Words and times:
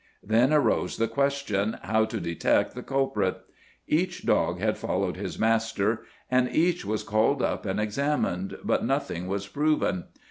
Then 0.23 0.51
arose 0.51 0.97
the 0.97 1.07
question, 1.07 1.77
how 1.83 2.05
to 2.05 2.19
detect 2.19 2.73
the 2.73 2.81
culprit? 2.81 3.37
Each 3.85 4.25
dog 4.25 4.57
had 4.59 4.75
followed 4.79 5.15
his 5.15 5.37
master 5.37 6.05
and 6.31 6.49
each 6.49 6.83
was 6.83 7.03
called 7.03 7.43
up 7.43 7.67
and 7.67 7.79
examined, 7.79 8.57
but 8.63 8.83
nothing 8.83 9.27
was 9.27 9.47
proven. 9.47 10.05